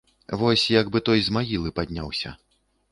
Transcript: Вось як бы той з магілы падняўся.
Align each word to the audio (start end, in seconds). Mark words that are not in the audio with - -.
Вось 0.43 0.63
як 0.75 0.89
бы 0.95 1.03
той 1.11 1.23
з 1.29 1.37
магілы 1.37 1.77
падняўся. 1.81 2.29